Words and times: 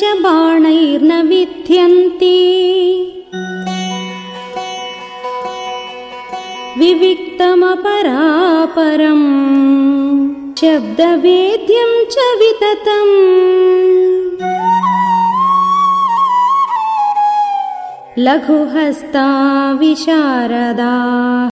च 0.00 0.04
बाणैर्न 0.24 1.10
विध्यन्ति 1.30 2.36
विविक्तमपरापरम् 6.80 7.36
शब्दवेद्यम् 10.60 11.94
च 12.14 12.26
विततम् 12.42 13.12
लघुहस्ता 18.28 19.26
विशारदा 19.82 20.96